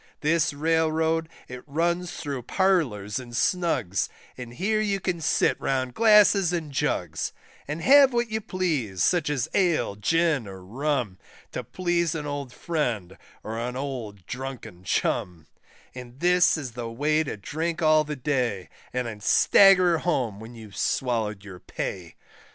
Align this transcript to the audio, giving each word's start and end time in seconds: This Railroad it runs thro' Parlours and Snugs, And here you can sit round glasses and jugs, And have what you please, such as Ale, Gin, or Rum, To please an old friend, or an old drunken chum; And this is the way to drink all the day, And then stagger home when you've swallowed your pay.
This 0.21 0.51
Railroad 0.51 1.29
it 1.47 1.61
runs 1.67 2.11
thro' 2.11 2.41
Parlours 2.41 3.19
and 3.19 3.35
Snugs, 3.35 4.09
And 4.35 4.55
here 4.55 4.81
you 4.81 4.99
can 4.99 5.21
sit 5.21 5.61
round 5.61 5.93
glasses 5.93 6.51
and 6.51 6.71
jugs, 6.71 7.33
And 7.67 7.83
have 7.83 8.11
what 8.11 8.31
you 8.31 8.41
please, 8.41 9.03
such 9.03 9.29
as 9.29 9.47
Ale, 9.53 9.95
Gin, 9.95 10.47
or 10.47 10.65
Rum, 10.65 11.19
To 11.51 11.63
please 11.63 12.15
an 12.15 12.25
old 12.25 12.51
friend, 12.51 13.15
or 13.43 13.59
an 13.59 13.75
old 13.75 14.25
drunken 14.25 14.83
chum; 14.83 15.45
And 15.93 16.19
this 16.19 16.57
is 16.57 16.71
the 16.71 16.89
way 16.89 17.23
to 17.23 17.37
drink 17.37 17.83
all 17.83 18.03
the 18.03 18.15
day, 18.15 18.69
And 18.91 19.05
then 19.05 19.19
stagger 19.21 19.99
home 19.99 20.39
when 20.39 20.55
you've 20.55 20.77
swallowed 20.77 21.43
your 21.45 21.59
pay. 21.59 22.15